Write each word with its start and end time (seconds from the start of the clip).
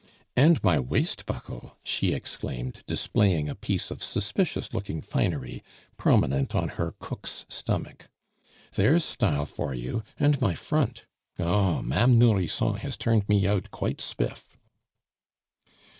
"And 0.35 0.63
my 0.63 0.79
waist 0.79 1.27
buckle!" 1.27 1.77
she 1.83 2.11
exclaimed, 2.11 2.81
displaying 2.87 3.47
a 3.47 3.53
piece 3.53 3.91
of 3.91 4.01
suspicious 4.01 4.73
looking 4.73 4.99
finery, 5.03 5.61
prominent 5.95 6.55
on 6.55 6.69
her 6.69 6.95
cook's 6.97 7.45
stomach, 7.49 8.09
"There's 8.73 9.03
style 9.05 9.45
for 9.45 9.75
you! 9.75 10.01
and 10.17 10.41
my 10.41 10.55
front! 10.55 11.05
Oh, 11.37 11.83
Ma'me 11.83 12.15
Nourrisson 12.17 12.77
has 12.77 12.97
turned 12.97 13.29
me 13.29 13.45
out 13.45 13.69
quite 13.69 13.99
spiff!" 14.01 14.57